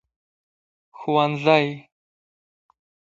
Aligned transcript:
ښوونځي 0.99 1.61